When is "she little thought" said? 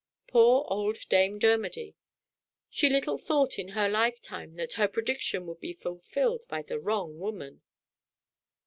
2.71-3.59